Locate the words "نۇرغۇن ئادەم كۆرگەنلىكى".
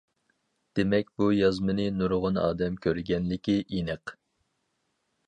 1.97-3.59